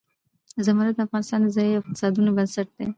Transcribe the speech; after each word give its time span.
زمرد 0.65 0.93
د 0.97 0.99
افغانستان 1.07 1.39
د 1.43 1.47
ځایي 1.55 1.73
اقتصادونو 1.77 2.29
بنسټ 2.37 2.67
دی. 2.77 2.87